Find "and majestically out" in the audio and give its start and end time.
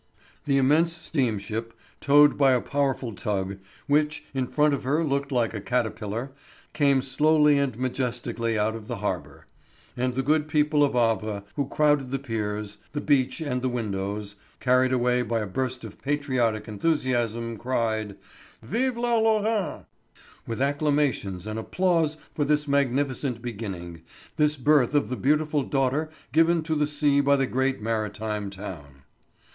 7.59-8.75